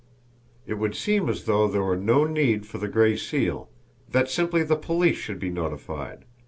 [0.65, 3.69] It would seem as though there were no need for the Gray Seal
[4.09, 6.25] that simply the police should be notified.